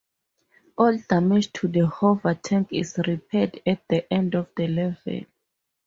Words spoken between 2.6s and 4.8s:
is repaired at the end of the